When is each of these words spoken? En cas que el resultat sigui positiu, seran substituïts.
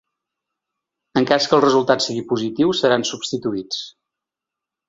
En 1.21 1.27
cas 1.33 1.45
que 1.51 1.55
el 1.57 1.61
resultat 1.67 2.05
sigui 2.07 2.25
positiu, 2.33 2.75
seran 2.81 3.07
substituïts. 3.13 3.87